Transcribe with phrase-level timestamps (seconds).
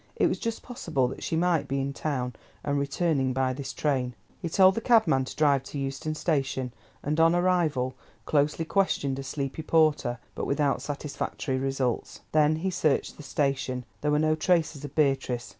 [0.15, 4.15] It was just possible that she might be in town, and returning by this train.
[4.41, 7.93] He told the cabman to drive to Euston Station, and on arrival,
[8.25, 12.21] closely questioned a sleepy porter, but without satisfactory results.
[12.31, 15.49] Then he searched the station; there were no traces of Beatrice.